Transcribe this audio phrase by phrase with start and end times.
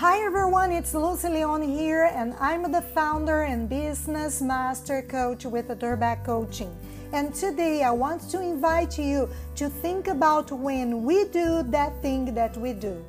[0.00, 5.68] Hi everyone, it's Lucy Leon here, and I'm the founder and business master coach with
[5.68, 6.70] Durback Coaching.
[7.14, 12.34] And today I want to invite you to think about when we do that thing
[12.34, 13.02] that we do.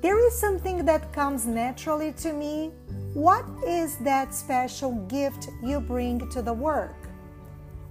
[0.00, 2.72] There is something that comes naturally to me.
[3.12, 6.96] What is that special gift you bring to the work?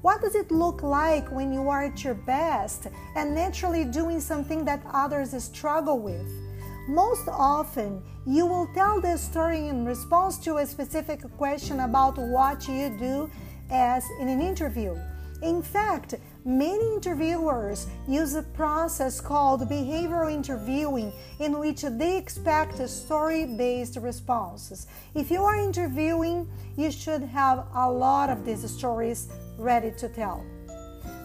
[0.01, 4.65] What does it look like when you are at your best and naturally doing something
[4.65, 6.42] that others struggle with?
[6.87, 12.67] Most often, you will tell the story in response to a specific question about what
[12.67, 13.31] you do
[13.71, 14.93] as in an interview.
[15.41, 23.45] In fact, many interviewers use a process called behavioral interviewing in which they expect story
[23.45, 24.87] based responses.
[25.15, 30.45] If you are interviewing, you should have a lot of these stories ready to tell.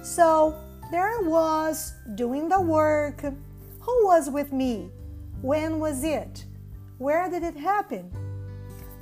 [0.03, 0.55] So,
[0.93, 3.23] there I was doing the work.
[3.23, 4.91] Who was with me?
[5.43, 6.45] When was it?
[6.99, 8.11] Where did it happen?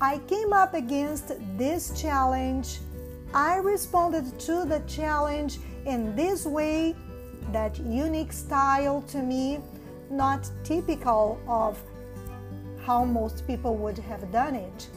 [0.02, 2.80] I came up against this challenge.
[3.33, 6.94] I responded to the challenge in this way,
[7.52, 9.61] that unique style to me,
[10.11, 11.78] not typical of
[12.84, 14.89] how most people would have done it.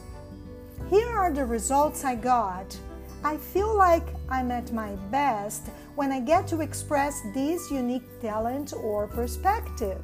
[0.90, 2.76] Here are the results I got.
[3.24, 8.74] I feel like I'm at my best when I get to express this unique talent
[8.74, 10.02] or perspective.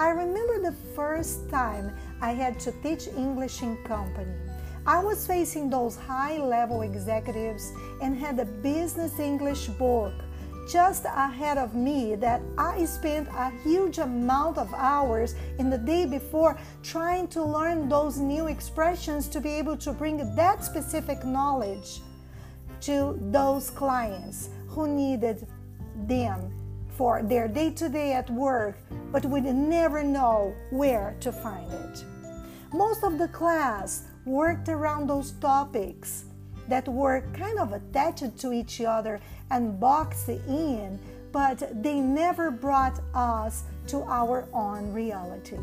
[0.00, 4.32] I remember the first time I had to teach English in company.
[4.86, 10.12] I was facing those high level executives and had a business English book
[10.70, 16.06] just ahead of me that I spent a huge amount of hours in the day
[16.06, 22.02] before trying to learn those new expressions to be able to bring that specific knowledge
[22.82, 25.44] to those clients who needed
[26.06, 26.57] them
[26.98, 28.76] for their day to day at work,
[29.12, 32.04] but would never know where to find it.
[32.74, 36.24] Most of the class worked around those topics
[36.68, 40.98] that were kind of attached to each other and boxed in,
[41.30, 45.56] but they never brought us to our own reality.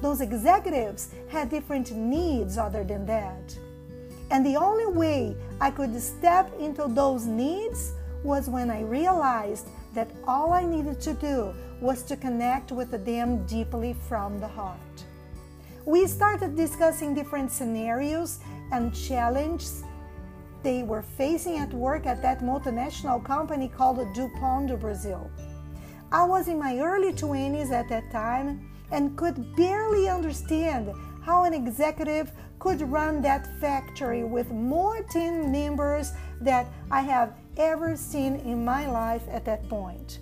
[0.00, 3.56] Those executives had different needs other than that.
[4.30, 7.92] And the only way I could step into those needs
[8.24, 13.46] was when I realized that all I needed to do was to connect with them
[13.46, 15.04] deeply from the heart.
[15.84, 18.40] We started discussing different scenarios
[18.70, 19.84] and challenges
[20.62, 25.30] they were facing at work at that multinational company called DuPont do Brasil.
[26.12, 31.54] I was in my early 20s at that time and could barely understand how an
[31.54, 38.64] executive could run that factory with more team members that I have ever seen in
[38.64, 40.18] my life at that point.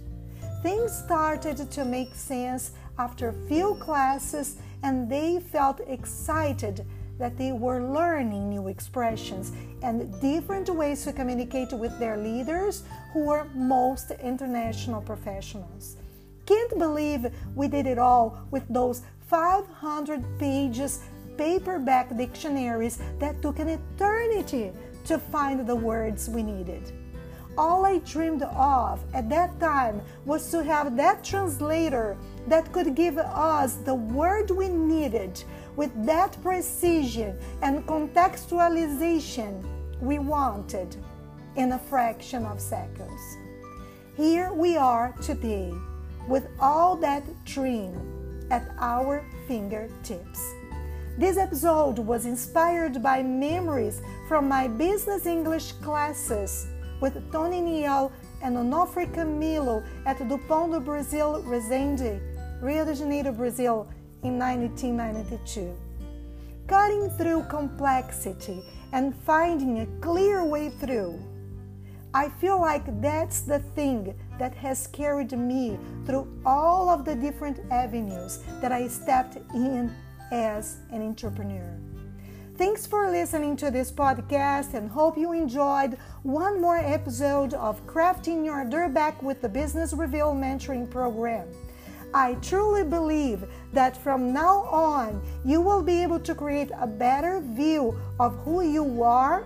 [0.63, 6.85] Things started to make sense after a few classes, and they felt excited
[7.19, 12.83] that they were learning new expressions and different ways to communicate with their leaders,
[13.13, 15.97] who were most international professionals.
[16.45, 21.03] Can't believe we did it all with those 500 pages
[21.37, 24.73] paperback dictionaries that took an eternity
[25.05, 26.93] to find the words we needed.
[27.59, 33.19] All I dreamed of at that time was to have that translator that could give
[33.19, 35.43] us the word we needed
[35.75, 39.67] with that precision and contextualization
[40.01, 40.95] we wanted
[41.57, 43.21] in a fraction of seconds.
[44.17, 45.75] Here we are today
[46.29, 50.55] with all that dream at our fingertips.
[51.19, 56.69] This episode was inspired by memories from my business English classes
[57.01, 62.21] with Tony Niel and Onofre Camilo at DuPont do Brasil Resende,
[62.61, 63.89] Rio de Janeiro, Brazil,
[64.23, 65.75] in 1992.
[66.67, 71.19] Cutting through complexity and finding a clear way through.
[72.15, 77.61] I feel like that's the thing that has carried me through all of the different
[77.71, 79.95] avenues that I stepped in
[80.33, 81.79] as an entrepreneur.
[82.59, 88.45] Thanks for listening to this podcast and hope you enjoyed one more episode of Crafting
[88.45, 91.47] Your Durback with the Business Reveal Mentoring Program.
[92.13, 97.41] I truly believe that from now on, you will be able to create a better
[97.41, 99.45] view of who you are,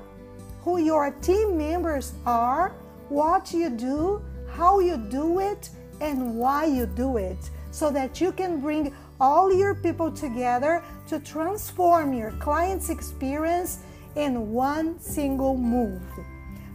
[0.63, 2.71] who your team members are,
[3.11, 5.69] what you do, how you do it,
[6.01, 11.21] and why you do it, so that you can bring all your people together to
[11.21, 13.79] transform your client's experience
[14.17, 16.03] in one single move.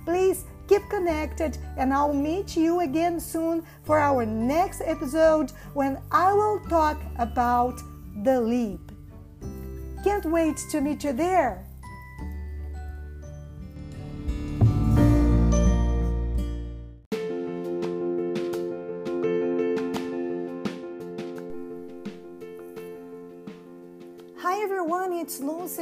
[0.06, 6.32] Please keep connected, and I'll meet you again soon for our next episode when I
[6.32, 7.82] will talk about
[8.24, 8.92] the leap.
[10.06, 11.66] Can't wait to meet you there.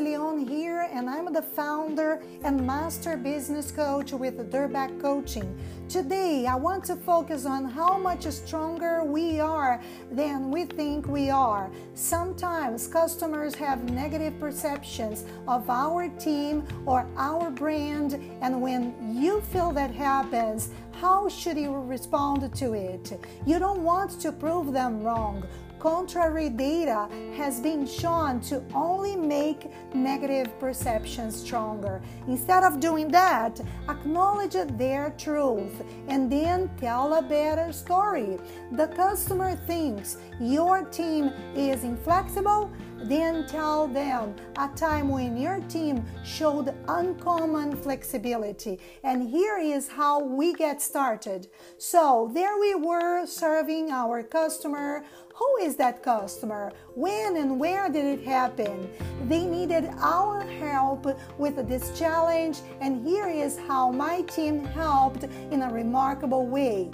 [0.02, 5.58] Leon here, and I'm the founder and master business coach with Durback Coaching.
[5.88, 9.82] Today, I want to focus on how much stronger we are
[10.12, 11.72] than we think we are.
[11.94, 19.72] Sometimes customers have negative perceptions of our team or our brand, and when you feel
[19.72, 23.20] that happens, how should you respond to it?
[23.46, 25.46] You don't want to prove them wrong
[25.86, 32.02] contrary data has been shown to only make negative perceptions stronger.
[32.28, 38.40] Instead of doing that, acknowledge their truth and then tell a better story.
[38.72, 42.72] The customer thinks your team is inflexible,
[43.04, 48.80] then tell them a time when your team showed uncommon flexibility.
[49.04, 51.48] And here is how we get started.
[51.78, 55.04] So, there we were serving our customer
[55.36, 56.72] who is that customer?
[56.94, 58.90] When and where did it happen?
[59.28, 61.06] They needed our help
[61.38, 66.90] with this challenge, and here is how my team helped in a remarkable way.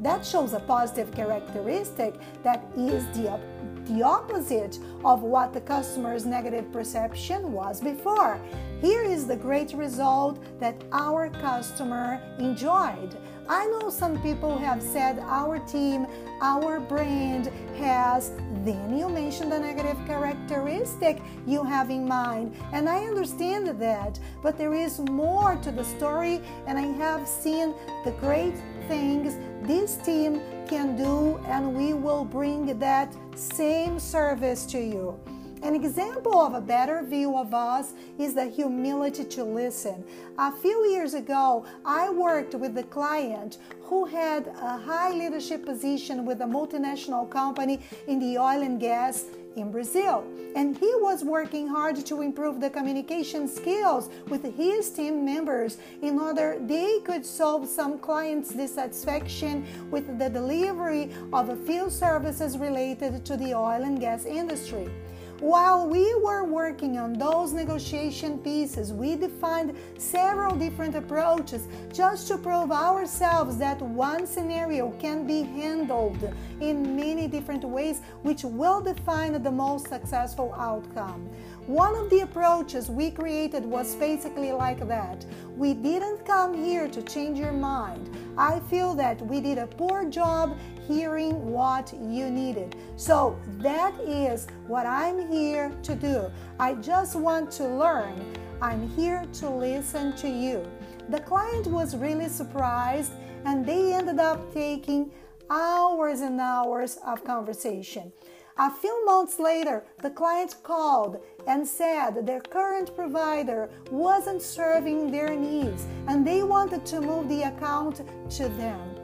[0.00, 3.40] That shows a positive characteristic that is the
[3.86, 8.40] the opposite of what the customer's negative perception was before.
[8.80, 13.16] Here is the great result that our customer enjoyed.
[13.48, 16.06] I know some people have said our team,
[16.42, 17.46] our brand
[17.78, 18.32] has,
[18.64, 22.56] then you mention the negative characteristic you have in mind.
[22.72, 27.72] And I understand that, but there is more to the story, and I have seen
[28.04, 28.54] the great
[28.88, 35.18] things this team can do, and we will bring that same service to you.
[35.62, 40.04] An example of a better view of us is the humility to listen.
[40.38, 46.26] A few years ago, I worked with a client who had a high leadership position
[46.26, 49.24] with a multinational company in the oil and gas
[49.56, 50.24] in Brazil.
[50.54, 56.18] And he was working hard to improve the communication skills with his team members in
[56.18, 63.24] order they could solve some clients' dissatisfaction with the delivery of a few services related
[63.24, 64.90] to the oil and gas industry.
[65.40, 72.38] While we were working on those negotiation pieces, we defined several different approaches just to
[72.38, 79.42] prove ourselves that one scenario can be handled in many different ways, which will define
[79.42, 81.28] the most successful outcome.
[81.66, 85.26] One of the approaches we created was basically like that.
[85.54, 88.08] We didn't come here to change your mind.
[88.38, 90.56] I feel that we did a poor job
[90.86, 92.76] hearing what you needed.
[92.96, 96.30] So that is what I'm here to do.
[96.58, 98.14] I just want to learn.
[98.62, 100.66] I'm here to listen to you.
[101.10, 103.12] The client was really surprised
[103.44, 105.10] and they ended up taking
[105.50, 108.12] hours and hours of conversation.
[108.58, 115.36] A few months later, the client called and said their current provider wasn't serving their
[115.36, 118.00] needs and they wanted to move the account
[118.30, 118.95] to them.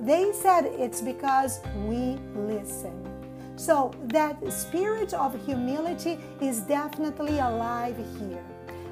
[0.00, 2.92] They said it's because we listen.
[3.56, 8.44] So, that spirit of humility is definitely alive here.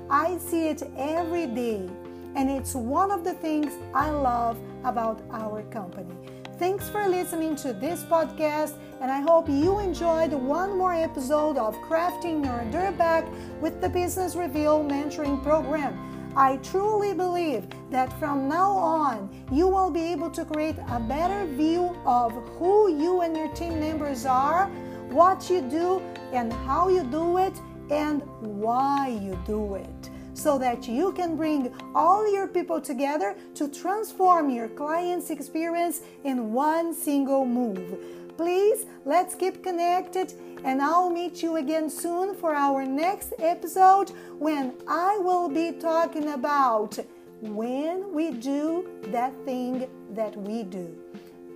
[0.08, 1.88] I see it every day,
[2.36, 6.14] and it's one of the things I love about our company.
[6.58, 11.74] Thanks for listening to this podcast, and I hope you enjoyed one more episode of
[11.78, 13.26] Crafting Your Durback
[13.60, 16.11] with the Business Reveal Mentoring Program.
[16.34, 21.44] I truly believe that from now on, you will be able to create a better
[21.46, 24.66] view of who you and your team members are,
[25.10, 26.00] what you do,
[26.32, 27.52] and how you do it,
[27.90, 33.68] and why you do it so that you can bring all your people together to
[33.68, 37.98] transform your client's experience in one single move.
[38.36, 40.32] Please, let's keep connected,
[40.64, 46.30] and I'll meet you again soon for our next episode when I will be talking
[46.30, 46.98] about
[47.40, 50.96] when we do that thing that we do.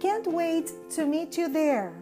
[0.01, 1.95] Can't wait to meet you there.